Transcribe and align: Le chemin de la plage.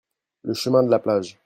Le 0.41 0.55
chemin 0.55 0.81
de 0.81 0.89
la 0.89 0.97
plage. 0.97 1.37